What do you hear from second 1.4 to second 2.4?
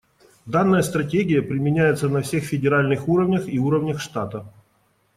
применяется на